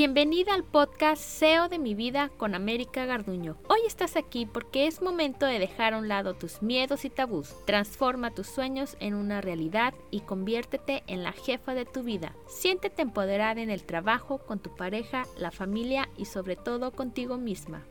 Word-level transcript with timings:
Bienvenida 0.00 0.54
al 0.54 0.62
podcast 0.62 1.20
SEO 1.20 1.68
de 1.68 1.80
mi 1.80 1.96
vida 1.96 2.30
con 2.36 2.54
América 2.54 3.04
Garduño. 3.04 3.56
Hoy 3.68 3.80
estás 3.84 4.14
aquí 4.14 4.46
porque 4.46 4.86
es 4.86 5.02
momento 5.02 5.44
de 5.44 5.58
dejar 5.58 5.92
a 5.92 5.98
un 5.98 6.06
lado 6.06 6.34
tus 6.34 6.62
miedos 6.62 7.04
y 7.04 7.10
tabús. 7.10 7.52
Transforma 7.66 8.30
tus 8.30 8.46
sueños 8.46 8.96
en 9.00 9.14
una 9.14 9.40
realidad 9.40 9.94
y 10.12 10.20
conviértete 10.20 11.02
en 11.08 11.24
la 11.24 11.32
jefa 11.32 11.74
de 11.74 11.84
tu 11.84 12.04
vida. 12.04 12.36
Siéntete 12.46 13.02
empoderada 13.02 13.60
en 13.60 13.70
el 13.70 13.82
trabajo, 13.82 14.38
con 14.38 14.60
tu 14.60 14.72
pareja, 14.76 15.26
la 15.36 15.50
familia 15.50 16.08
y 16.16 16.26
sobre 16.26 16.54
todo 16.54 16.92
contigo 16.92 17.36
misma. 17.36 17.84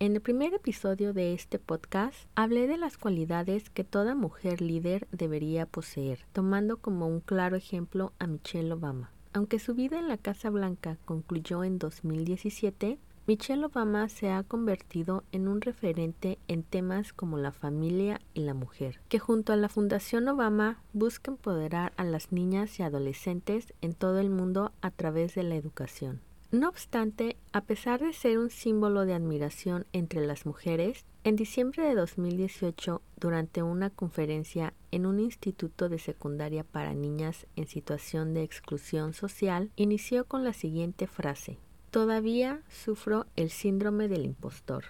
En 0.00 0.14
el 0.14 0.20
primer 0.20 0.54
episodio 0.54 1.12
de 1.12 1.34
este 1.34 1.58
podcast 1.58 2.14
hablé 2.36 2.68
de 2.68 2.76
las 2.76 2.96
cualidades 2.96 3.68
que 3.68 3.82
toda 3.82 4.14
mujer 4.14 4.60
líder 4.60 5.08
debería 5.10 5.66
poseer, 5.66 6.20
tomando 6.32 6.76
como 6.76 7.08
un 7.08 7.18
claro 7.18 7.56
ejemplo 7.56 8.12
a 8.20 8.28
Michelle 8.28 8.72
Obama. 8.72 9.10
Aunque 9.32 9.58
su 9.58 9.74
vida 9.74 9.98
en 9.98 10.06
la 10.06 10.16
Casa 10.16 10.50
Blanca 10.50 10.98
concluyó 11.04 11.64
en 11.64 11.80
2017, 11.80 13.00
Michelle 13.26 13.64
Obama 13.64 14.08
se 14.08 14.30
ha 14.30 14.44
convertido 14.44 15.24
en 15.32 15.48
un 15.48 15.60
referente 15.60 16.38
en 16.46 16.62
temas 16.62 17.12
como 17.12 17.36
la 17.36 17.50
familia 17.50 18.20
y 18.34 18.42
la 18.42 18.54
mujer, 18.54 19.00
que 19.08 19.18
junto 19.18 19.52
a 19.52 19.56
la 19.56 19.68
Fundación 19.68 20.28
Obama 20.28 20.80
busca 20.92 21.32
empoderar 21.32 21.92
a 21.96 22.04
las 22.04 22.30
niñas 22.30 22.78
y 22.78 22.84
adolescentes 22.84 23.74
en 23.80 23.94
todo 23.94 24.20
el 24.20 24.30
mundo 24.30 24.70
a 24.80 24.92
través 24.92 25.34
de 25.34 25.42
la 25.42 25.56
educación. 25.56 26.20
No 26.50 26.68
obstante, 26.68 27.36
a 27.52 27.60
pesar 27.60 28.00
de 28.00 28.12
ser 28.12 28.38
un 28.38 28.50
símbolo 28.50 29.04
de 29.04 29.14
admiración 29.14 29.86
entre 29.92 30.26
las 30.26 30.46
mujeres, 30.46 31.04
en 31.24 31.36
diciembre 31.36 31.82
de 31.82 31.94
2018, 31.94 33.02
durante 33.20 33.62
una 33.62 33.90
conferencia 33.90 34.72
en 34.90 35.04
un 35.04 35.20
instituto 35.20 35.88
de 35.88 35.98
secundaria 35.98 36.64
para 36.64 36.94
niñas 36.94 37.46
en 37.56 37.66
situación 37.66 38.32
de 38.32 38.44
exclusión 38.44 39.12
social, 39.12 39.70
inició 39.76 40.24
con 40.24 40.42
la 40.42 40.54
siguiente 40.54 41.06
frase, 41.06 41.58
Todavía 41.90 42.60
sufro 42.68 43.24
el 43.34 43.48
síndrome 43.48 44.08
del 44.08 44.26
impostor. 44.26 44.84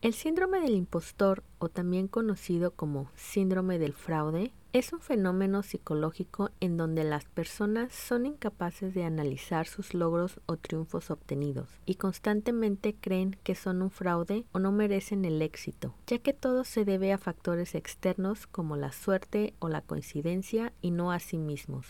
El 0.00 0.14
síndrome 0.14 0.58
del 0.60 0.74
impostor, 0.74 1.42
o 1.58 1.68
también 1.68 2.08
conocido 2.08 2.70
como 2.70 3.10
síndrome 3.14 3.78
del 3.78 3.92
fraude, 3.92 4.52
es 4.74 4.92
un 4.92 5.00
fenómeno 5.00 5.62
psicológico 5.62 6.50
en 6.60 6.76
donde 6.76 7.02
las 7.02 7.24
personas 7.24 7.92
son 7.94 8.26
incapaces 8.26 8.92
de 8.92 9.04
analizar 9.04 9.66
sus 9.66 9.94
logros 9.94 10.40
o 10.44 10.56
triunfos 10.58 11.10
obtenidos 11.10 11.70
y 11.86 11.94
constantemente 11.94 12.94
creen 12.94 13.38
que 13.42 13.54
son 13.54 13.80
un 13.80 13.90
fraude 13.90 14.44
o 14.52 14.58
no 14.58 14.70
merecen 14.70 15.24
el 15.24 15.40
éxito, 15.40 15.94
ya 16.06 16.18
que 16.18 16.34
todo 16.34 16.64
se 16.64 16.84
debe 16.84 17.14
a 17.14 17.18
factores 17.18 17.74
externos 17.74 18.46
como 18.46 18.76
la 18.76 18.92
suerte 18.92 19.54
o 19.58 19.70
la 19.70 19.80
coincidencia 19.80 20.74
y 20.82 20.90
no 20.90 21.12
a 21.12 21.18
sí 21.18 21.38
mismos. 21.38 21.86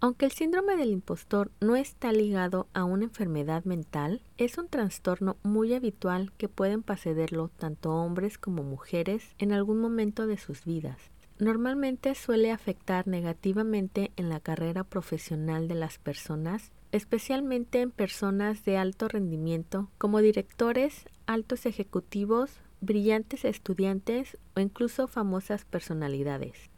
Aunque 0.00 0.26
el 0.26 0.32
síndrome 0.32 0.76
del 0.76 0.90
impostor 0.90 1.50
no 1.60 1.76
está 1.76 2.12
ligado 2.12 2.68
a 2.72 2.84
una 2.84 3.04
enfermedad 3.04 3.64
mental, 3.64 4.22
es 4.36 4.58
un 4.58 4.68
trastorno 4.68 5.38
muy 5.42 5.74
habitual 5.74 6.32
que 6.36 6.48
pueden 6.48 6.82
padecerlo 6.82 7.50
tanto 7.56 7.90
hombres 7.90 8.36
como 8.36 8.62
mujeres 8.62 9.34
en 9.38 9.52
algún 9.52 9.80
momento 9.80 10.26
de 10.26 10.36
sus 10.36 10.64
vidas 10.64 11.10
normalmente 11.38 12.14
suele 12.14 12.50
afectar 12.50 13.06
negativamente 13.06 14.12
en 14.16 14.28
la 14.28 14.40
carrera 14.40 14.84
profesional 14.84 15.68
de 15.68 15.74
las 15.74 15.98
personas, 15.98 16.72
especialmente 16.90 17.80
en 17.80 17.90
personas 17.90 18.64
de 18.64 18.76
alto 18.76 19.08
rendimiento 19.08 19.90
como 19.98 20.20
directores, 20.20 21.04
altos 21.26 21.66
ejecutivos, 21.66 22.60
brillantes 22.80 23.44
estudiantes 23.44 24.36
o 24.56 24.60
incluso 24.60 25.06
famosas 25.06 25.64
personalidades. 25.64 26.70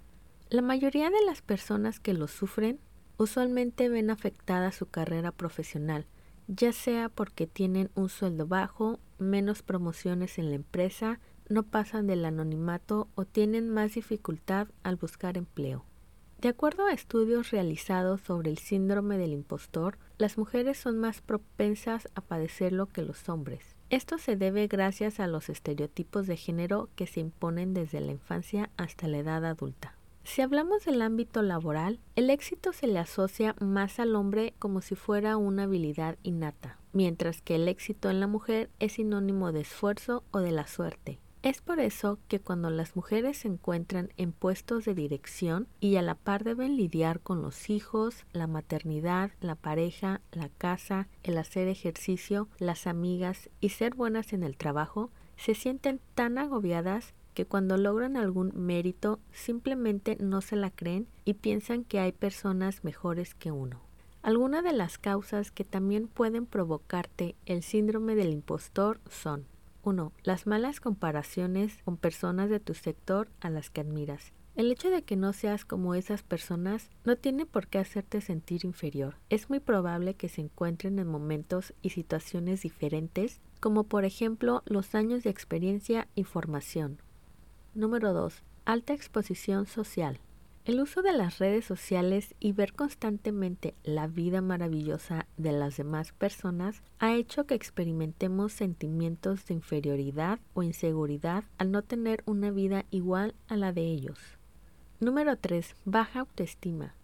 La 0.48 0.62
mayoría 0.62 1.10
de 1.10 1.24
las 1.24 1.42
personas 1.42 2.00
que 2.00 2.14
lo 2.14 2.26
sufren 2.26 2.80
usualmente 3.18 3.88
ven 3.88 4.10
afectada 4.10 4.72
su 4.72 4.86
carrera 4.86 5.30
profesional, 5.30 6.06
ya 6.48 6.72
sea 6.72 7.08
porque 7.08 7.46
tienen 7.46 7.90
un 7.94 8.08
sueldo 8.08 8.46
bajo, 8.46 8.98
menos 9.18 9.62
promociones 9.62 10.38
en 10.38 10.48
la 10.48 10.56
empresa, 10.56 11.20
no 11.50 11.64
pasan 11.64 12.06
del 12.06 12.24
anonimato 12.24 13.08
o 13.14 13.26
tienen 13.26 13.68
más 13.68 13.94
dificultad 13.94 14.68
al 14.82 14.96
buscar 14.96 15.36
empleo. 15.36 15.84
De 16.40 16.48
acuerdo 16.48 16.86
a 16.86 16.92
estudios 16.92 17.50
realizados 17.50 18.22
sobre 18.22 18.50
el 18.50 18.56
síndrome 18.56 19.18
del 19.18 19.34
impostor, 19.34 19.98
las 20.16 20.38
mujeres 20.38 20.78
son 20.78 20.98
más 20.98 21.20
propensas 21.20 22.08
a 22.14 22.22
padecerlo 22.22 22.86
que 22.86 23.02
los 23.02 23.28
hombres. 23.28 23.76
Esto 23.90 24.16
se 24.16 24.36
debe 24.36 24.66
gracias 24.66 25.20
a 25.20 25.26
los 25.26 25.50
estereotipos 25.50 26.26
de 26.26 26.38
género 26.38 26.88
que 26.94 27.06
se 27.06 27.20
imponen 27.20 27.74
desde 27.74 28.00
la 28.00 28.12
infancia 28.12 28.70
hasta 28.78 29.06
la 29.06 29.18
edad 29.18 29.44
adulta. 29.44 29.96
Si 30.22 30.42
hablamos 30.42 30.84
del 30.84 31.02
ámbito 31.02 31.42
laboral, 31.42 31.98
el 32.14 32.30
éxito 32.30 32.72
se 32.72 32.86
le 32.86 33.00
asocia 33.00 33.56
más 33.60 33.98
al 33.98 34.14
hombre 34.14 34.54
como 34.58 34.80
si 34.80 34.94
fuera 34.94 35.36
una 35.36 35.64
habilidad 35.64 36.16
innata, 36.22 36.78
mientras 36.92 37.42
que 37.42 37.56
el 37.56 37.68
éxito 37.68 38.08
en 38.08 38.20
la 38.20 38.28
mujer 38.28 38.70
es 38.78 38.92
sinónimo 38.92 39.52
de 39.52 39.60
esfuerzo 39.60 40.22
o 40.30 40.38
de 40.38 40.52
la 40.52 40.66
suerte. 40.66 41.18
Es 41.42 41.62
por 41.62 41.80
eso 41.80 42.18
que 42.28 42.38
cuando 42.38 42.68
las 42.68 42.96
mujeres 42.96 43.38
se 43.38 43.48
encuentran 43.48 44.12
en 44.18 44.32
puestos 44.32 44.84
de 44.84 44.94
dirección 44.94 45.68
y 45.80 45.96
a 45.96 46.02
la 46.02 46.14
par 46.14 46.44
deben 46.44 46.76
lidiar 46.76 47.20
con 47.20 47.40
los 47.40 47.70
hijos, 47.70 48.26
la 48.34 48.46
maternidad, 48.46 49.30
la 49.40 49.54
pareja, 49.54 50.20
la 50.32 50.50
casa, 50.50 51.08
el 51.22 51.38
hacer 51.38 51.66
ejercicio, 51.68 52.48
las 52.58 52.86
amigas 52.86 53.48
y 53.58 53.70
ser 53.70 53.94
buenas 53.94 54.34
en 54.34 54.42
el 54.42 54.58
trabajo, 54.58 55.10
se 55.38 55.54
sienten 55.54 55.98
tan 56.14 56.36
agobiadas 56.36 57.14
que 57.32 57.46
cuando 57.46 57.78
logran 57.78 58.18
algún 58.18 58.52
mérito 58.54 59.18
simplemente 59.32 60.18
no 60.20 60.42
se 60.42 60.56
la 60.56 60.70
creen 60.70 61.06
y 61.24 61.34
piensan 61.34 61.84
que 61.84 62.00
hay 62.00 62.12
personas 62.12 62.84
mejores 62.84 63.34
que 63.34 63.50
uno. 63.50 63.80
Algunas 64.20 64.62
de 64.62 64.74
las 64.74 64.98
causas 64.98 65.50
que 65.50 65.64
también 65.64 66.06
pueden 66.06 66.44
provocarte 66.44 67.34
el 67.46 67.62
síndrome 67.62 68.14
del 68.14 68.30
impostor 68.30 69.00
son 69.08 69.46
1. 69.90 70.12
Las 70.22 70.46
malas 70.46 70.80
comparaciones 70.80 71.82
con 71.84 71.96
personas 71.96 72.48
de 72.48 72.60
tu 72.60 72.74
sector 72.74 73.28
a 73.40 73.50
las 73.50 73.70
que 73.70 73.80
admiras. 73.80 74.32
El 74.56 74.70
hecho 74.72 74.90
de 74.90 75.02
que 75.02 75.16
no 75.16 75.32
seas 75.32 75.64
como 75.64 75.94
esas 75.94 76.22
personas 76.22 76.90
no 77.04 77.16
tiene 77.16 77.46
por 77.46 77.66
qué 77.66 77.78
hacerte 77.78 78.20
sentir 78.20 78.64
inferior. 78.64 79.16
Es 79.28 79.48
muy 79.48 79.60
probable 79.60 80.14
que 80.14 80.28
se 80.28 80.40
encuentren 80.40 80.98
en 80.98 81.06
momentos 81.06 81.72
y 81.82 81.90
situaciones 81.90 82.62
diferentes, 82.62 83.40
como 83.60 83.84
por 83.84 84.04
ejemplo 84.04 84.62
los 84.66 84.94
años 84.94 85.22
de 85.22 85.30
experiencia 85.30 86.08
y 86.14 86.24
formación. 86.24 87.00
Número 87.74 88.12
2. 88.12 88.42
Alta 88.64 88.92
exposición 88.92 89.66
social. 89.66 90.20
El 90.66 90.78
uso 90.78 91.00
de 91.00 91.14
las 91.14 91.38
redes 91.38 91.64
sociales 91.64 92.34
y 92.38 92.52
ver 92.52 92.74
constantemente 92.74 93.74
la 93.82 94.06
vida 94.06 94.42
maravillosa 94.42 95.26
de 95.38 95.52
las 95.52 95.78
demás 95.78 96.12
personas 96.12 96.82
ha 96.98 97.14
hecho 97.14 97.46
que 97.46 97.54
experimentemos 97.54 98.52
sentimientos 98.52 99.46
de 99.46 99.54
inferioridad 99.54 100.38
o 100.52 100.62
inseguridad 100.62 101.44
al 101.56 101.72
no 101.72 101.80
tener 101.80 102.22
una 102.26 102.50
vida 102.50 102.84
igual 102.90 103.34
a 103.48 103.56
la 103.56 103.72
de 103.72 103.86
ellos. 103.86 104.18
Número 105.00 105.38
3. 105.38 105.76
Baja 105.86 106.20
autoestima. 106.20 106.94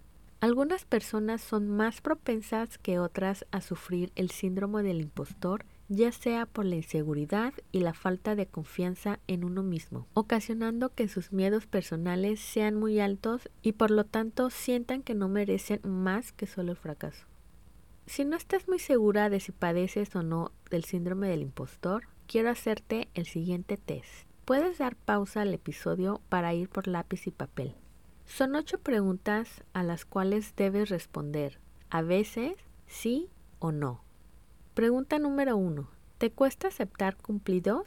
Algunas 0.40 0.84
personas 0.84 1.40
son 1.40 1.66
más 1.66 2.02
propensas 2.02 2.76
que 2.76 2.98
otras 2.98 3.46
a 3.52 3.62
sufrir 3.62 4.12
el 4.16 4.30
síndrome 4.30 4.82
del 4.82 5.00
impostor 5.00 5.64
ya 5.88 6.10
sea 6.12 6.46
por 6.46 6.64
la 6.64 6.76
inseguridad 6.76 7.54
y 7.72 7.80
la 7.80 7.94
falta 7.94 8.34
de 8.34 8.46
confianza 8.46 9.20
en 9.26 9.44
uno 9.44 9.62
mismo, 9.62 10.06
ocasionando 10.14 10.94
que 10.94 11.08
sus 11.08 11.32
miedos 11.32 11.66
personales 11.66 12.40
sean 12.40 12.74
muy 12.74 12.98
altos 13.00 13.48
y 13.62 13.72
por 13.72 13.90
lo 13.90 14.04
tanto 14.04 14.50
sientan 14.50 15.02
que 15.02 15.14
no 15.14 15.28
merecen 15.28 15.80
más 15.84 16.32
que 16.32 16.46
solo 16.46 16.72
el 16.72 16.76
fracaso. 16.76 17.26
Si 18.06 18.24
no 18.24 18.36
estás 18.36 18.68
muy 18.68 18.78
segura 18.78 19.30
de 19.30 19.40
si 19.40 19.52
padeces 19.52 20.14
o 20.14 20.22
no 20.22 20.52
del 20.70 20.84
síndrome 20.84 21.28
del 21.28 21.42
impostor, 21.42 22.04
quiero 22.26 22.50
hacerte 22.50 23.08
el 23.14 23.26
siguiente 23.26 23.76
test. 23.76 24.26
Puedes 24.44 24.78
dar 24.78 24.94
pausa 24.94 25.42
al 25.42 25.52
episodio 25.54 26.20
para 26.28 26.54
ir 26.54 26.68
por 26.68 26.86
lápiz 26.86 27.26
y 27.26 27.32
papel. 27.32 27.74
Son 28.26 28.54
ocho 28.54 28.78
preguntas 28.78 29.64
a 29.72 29.82
las 29.82 30.04
cuales 30.04 30.54
debes 30.56 30.88
responder, 30.88 31.58
a 31.90 32.02
veces 32.02 32.54
sí 32.86 33.28
o 33.58 33.72
no. 33.72 34.05
Pregunta 34.76 35.18
número 35.18 35.56
1. 35.56 35.88
¿Te 36.18 36.30
cuesta 36.30 36.68
aceptar 36.68 37.16
cumplidos? 37.16 37.86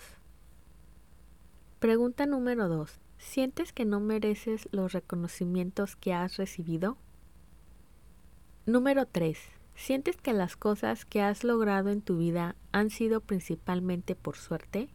Pregunta 1.77 2.25
número 2.25 2.67
2. 2.67 2.99
¿Sientes 3.19 3.73
que 3.73 3.85
no 3.85 3.99
mereces 3.99 4.67
los 4.71 4.93
reconocimientos 4.93 5.95
que 5.95 6.15
has 6.15 6.37
recibido? 6.37 6.97
Número 8.65 9.05
3. 9.05 9.37
¿Sientes 9.75 10.17
que 10.17 10.33
las 10.33 10.55
cosas 10.55 11.05
que 11.05 11.21
has 11.21 11.43
logrado 11.43 11.89
en 11.91 12.01
tu 12.01 12.17
vida 12.17 12.55
han 12.71 12.89
sido 12.89 13.21
principalmente 13.21 14.15
por 14.15 14.35
suerte? 14.35 14.89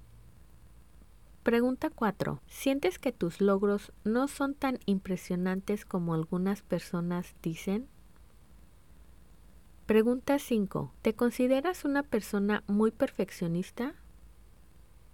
Pregunta 1.45 1.91
4. 1.91 2.43
¿Sientes 2.49 2.99
que 2.99 3.13
tus 3.13 3.41
logros 3.41 3.93
no 4.03 4.27
son 4.27 4.57
tan 4.57 4.81
impresionantes 4.87 5.85
como 5.85 6.15
algunas 6.15 6.61
personas 6.61 7.37
dicen? 7.41 7.87
Pregunta 9.87 10.39
5. 10.39 10.95
¿Te 11.03 11.15
consideras 11.15 11.85
una 11.85 12.03
persona 12.03 12.65
muy 12.67 12.91
perfeccionista? 12.91 13.93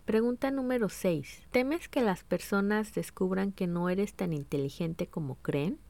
Pregunta 0.05 0.53
número 0.53 0.89
6. 0.89 1.49
¿Temes 1.51 1.89
que 1.89 2.03
las 2.03 2.23
personas 2.23 2.95
descubran 2.95 3.51
que 3.51 3.67
no 3.67 3.89
eres 3.89 4.15
tan 4.15 4.33
inteligente 4.33 5.09
como 5.09 5.35
creen? 5.43 5.81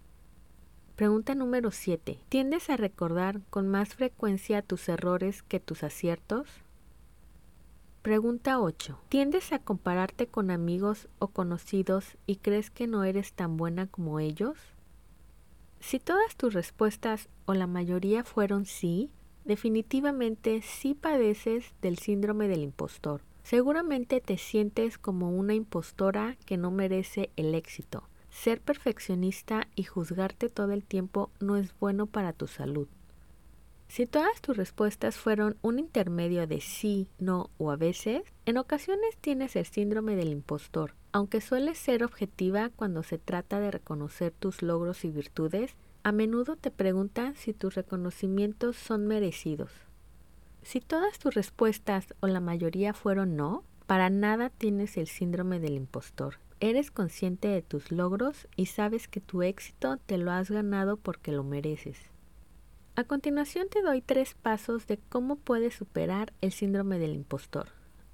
Pregunta 0.96 1.34
número 1.34 1.72
7. 1.72 2.20
¿Tiendes 2.30 2.70
a 2.70 2.78
recordar 2.78 3.42
con 3.50 3.68
más 3.68 3.94
frecuencia 3.94 4.62
tus 4.62 4.88
errores 4.88 5.42
que 5.42 5.60
tus 5.60 5.82
aciertos? 5.82 6.48
Pregunta 8.00 8.60
8. 8.60 8.98
¿Tiendes 9.10 9.52
a 9.52 9.58
compararte 9.58 10.26
con 10.26 10.50
amigos 10.50 11.10
o 11.18 11.28
conocidos 11.28 12.16
y 12.24 12.36
crees 12.36 12.70
que 12.70 12.86
no 12.86 13.04
eres 13.04 13.34
tan 13.34 13.58
buena 13.58 13.88
como 13.88 14.20
ellos? 14.20 14.56
Si 15.80 15.98
todas 15.98 16.36
tus 16.36 16.54
respuestas 16.54 17.28
o 17.46 17.54
la 17.54 17.66
mayoría 17.66 18.22
fueron 18.22 18.66
sí, 18.66 19.10
definitivamente 19.44 20.62
sí 20.62 20.94
padeces 20.94 21.72
del 21.82 21.98
síndrome 21.98 22.48
del 22.48 22.62
impostor. 22.62 23.22
Seguramente 23.42 24.20
te 24.20 24.36
sientes 24.36 24.98
como 24.98 25.30
una 25.30 25.54
impostora 25.54 26.36
que 26.44 26.56
no 26.56 26.70
merece 26.70 27.30
el 27.36 27.54
éxito. 27.54 28.04
Ser 28.30 28.60
perfeccionista 28.60 29.66
y 29.74 29.84
juzgarte 29.84 30.48
todo 30.48 30.72
el 30.72 30.84
tiempo 30.84 31.30
no 31.40 31.56
es 31.56 31.76
bueno 31.80 32.06
para 32.06 32.32
tu 32.32 32.46
salud. 32.46 32.86
Si 33.90 34.06
todas 34.06 34.40
tus 34.40 34.56
respuestas 34.56 35.16
fueron 35.16 35.56
un 35.62 35.80
intermedio 35.80 36.46
de 36.46 36.60
sí, 36.60 37.08
no 37.18 37.50
o 37.58 37.72
a 37.72 37.76
veces, 37.76 38.22
en 38.46 38.56
ocasiones 38.56 39.16
tienes 39.20 39.56
el 39.56 39.66
síndrome 39.66 40.14
del 40.14 40.28
impostor. 40.28 40.94
Aunque 41.10 41.40
sueles 41.40 41.76
ser 41.76 42.04
objetiva 42.04 42.70
cuando 42.76 43.02
se 43.02 43.18
trata 43.18 43.58
de 43.58 43.72
reconocer 43.72 44.30
tus 44.30 44.62
logros 44.62 45.04
y 45.04 45.10
virtudes, 45.10 45.74
a 46.04 46.12
menudo 46.12 46.54
te 46.54 46.70
preguntan 46.70 47.34
si 47.34 47.52
tus 47.52 47.74
reconocimientos 47.74 48.76
son 48.76 49.08
merecidos. 49.08 49.72
Si 50.62 50.80
todas 50.80 51.18
tus 51.18 51.34
respuestas 51.34 52.14
o 52.20 52.28
la 52.28 52.38
mayoría 52.38 52.94
fueron 52.94 53.34
no, 53.34 53.64
para 53.88 54.08
nada 54.08 54.50
tienes 54.50 54.96
el 54.98 55.08
síndrome 55.08 55.58
del 55.58 55.74
impostor. 55.74 56.36
Eres 56.60 56.92
consciente 56.92 57.48
de 57.48 57.62
tus 57.62 57.90
logros 57.90 58.46
y 58.54 58.66
sabes 58.66 59.08
que 59.08 59.20
tu 59.20 59.42
éxito 59.42 59.96
te 59.96 60.16
lo 60.16 60.30
has 60.30 60.48
ganado 60.48 60.96
porque 60.96 61.32
lo 61.32 61.42
mereces. 61.42 61.98
A 63.00 63.04
continuación 63.04 63.68
te 63.70 63.80
doy 63.80 64.02
tres 64.02 64.34
pasos 64.34 64.86
de 64.86 64.98
cómo 64.98 65.36
puedes 65.36 65.72
superar 65.74 66.34
el 66.42 66.52
síndrome 66.52 66.98
del 66.98 67.14
impostor. 67.14 67.68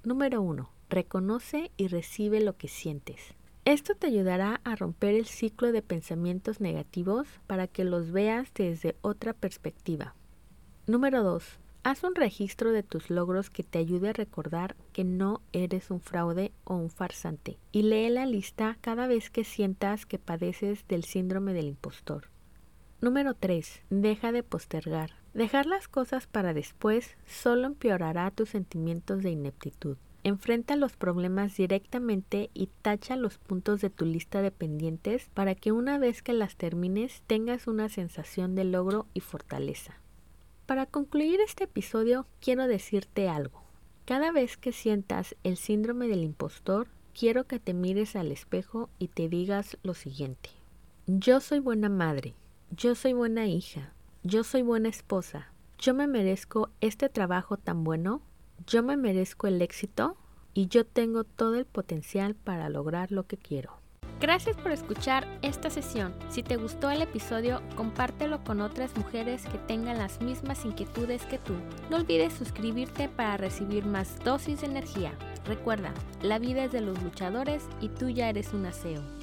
Número 0.05 0.41
1. 0.41 0.71
Reconoce 0.89 1.71
y 1.75 1.89
recibe 1.89 2.39
lo 2.39 2.55
que 2.55 2.69
sientes. 2.69 3.35
Esto 3.65 3.95
te 3.95 4.07
ayudará 4.07 4.61
a 4.63 4.77
romper 4.77 5.15
el 5.15 5.25
ciclo 5.25 5.73
de 5.73 5.81
pensamientos 5.81 6.61
negativos 6.61 7.27
para 7.47 7.67
que 7.67 7.83
los 7.83 8.13
veas 8.13 8.53
desde 8.53 8.95
otra 9.01 9.33
perspectiva. 9.33 10.15
Número 10.85 11.21
2. 11.21 11.43
Haz 11.83 12.03
un 12.05 12.15
registro 12.15 12.71
de 12.71 12.83
tus 12.83 13.09
logros 13.09 13.49
que 13.49 13.63
te 13.63 13.79
ayude 13.79 14.11
a 14.11 14.13
recordar 14.13 14.77
que 14.93 15.03
no 15.03 15.41
eres 15.51 15.91
un 15.91 15.99
fraude 15.99 16.53
o 16.63 16.75
un 16.75 16.89
farsante 16.89 17.57
y 17.73 17.81
lee 17.81 18.09
la 18.09 18.25
lista 18.25 18.77
cada 18.79 19.05
vez 19.05 19.31
que 19.31 19.43
sientas 19.43 20.05
que 20.05 20.17
padeces 20.17 20.87
del 20.87 21.03
síndrome 21.03 21.51
del 21.51 21.67
impostor. 21.67 22.29
Número 22.99 23.35
3. 23.35 23.83
Deja 23.91 24.31
de 24.31 24.41
postergar. 24.41 25.11
Dejar 25.35 25.67
las 25.67 25.87
cosas 25.87 26.25
para 26.25 26.55
después 26.55 27.15
solo 27.27 27.67
empeorará 27.67 28.31
tus 28.31 28.49
sentimientos 28.49 29.21
de 29.21 29.29
ineptitud. 29.29 29.97
Enfrenta 30.23 30.75
los 30.75 30.93
problemas 30.93 31.55
directamente 31.55 32.49
y 32.55 32.69
tacha 32.81 33.15
los 33.15 33.37
puntos 33.37 33.81
de 33.81 33.91
tu 33.91 34.03
lista 34.05 34.41
de 34.41 34.49
pendientes 34.49 35.29
para 35.35 35.53
que 35.53 35.71
una 35.71 35.99
vez 35.99 36.23
que 36.23 36.33
las 36.33 36.55
termines 36.55 37.21
tengas 37.27 37.67
una 37.67 37.87
sensación 37.87 38.55
de 38.55 38.63
logro 38.63 39.05
y 39.13 39.19
fortaleza. 39.19 39.93
Para 40.65 40.87
concluir 40.87 41.39
este 41.39 41.65
episodio 41.65 42.25
quiero 42.41 42.67
decirte 42.67 43.29
algo. 43.29 43.61
Cada 44.05 44.31
vez 44.31 44.57
que 44.57 44.71
sientas 44.71 45.35
el 45.43 45.57
síndrome 45.57 46.07
del 46.07 46.23
impostor, 46.23 46.87
quiero 47.13 47.43
que 47.43 47.59
te 47.59 47.75
mires 47.75 48.15
al 48.15 48.31
espejo 48.31 48.89
y 48.97 49.09
te 49.09 49.29
digas 49.29 49.77
lo 49.83 49.93
siguiente. 49.93 50.49
Yo 51.05 51.39
soy 51.39 51.59
buena 51.59 51.89
madre, 51.89 52.33
yo 52.71 52.95
soy 52.95 53.13
buena 53.13 53.47
hija, 53.47 53.93
yo 54.23 54.43
soy 54.43 54.61
buena 54.61 54.89
esposa, 54.89 55.51
yo 55.77 55.93
me 55.93 56.07
merezco 56.07 56.69
este 56.81 57.09
trabajo 57.09 57.57
tan 57.57 57.83
bueno, 57.83 58.21
yo 58.65 58.83
me 58.83 58.97
merezco 58.97 59.47
el 59.47 59.61
éxito 59.61 60.17
y 60.53 60.67
yo 60.67 60.85
tengo 60.85 61.23
todo 61.23 61.55
el 61.55 61.65
potencial 61.65 62.35
para 62.35 62.69
lograr 62.69 63.11
lo 63.11 63.27
que 63.27 63.37
quiero. 63.37 63.79
Gracias 64.19 64.57
por 64.57 64.71
escuchar 64.71 65.27
esta 65.43 65.69
sesión. 65.69 66.15
Si 66.29 66.41
te 66.41 66.55
gustó 66.55 66.89
el 66.89 67.03
episodio, 67.03 67.61
compártelo 67.75 68.43
con 68.43 68.61
otras 68.61 68.97
mujeres 68.97 69.45
que 69.45 69.59
tengan 69.59 69.99
las 69.99 70.21
mismas 70.21 70.65
inquietudes 70.65 71.23
que 71.25 71.37
tú. 71.37 71.53
No 71.91 71.97
olvides 71.97 72.33
suscribirte 72.33 73.09
para 73.09 73.37
recibir 73.37 73.85
más 73.85 74.17
dosis 74.23 74.61
de 74.61 74.67
energía. 74.67 75.13
Recuerda, 75.45 75.93
la 76.23 76.39
vida 76.39 76.63
es 76.63 76.71
de 76.71 76.81
los 76.81 77.01
luchadores 77.03 77.63
y 77.79 77.89
tú 77.89 78.09
ya 78.09 78.27
eres 78.27 78.53
un 78.53 78.65
aseo. 78.65 79.16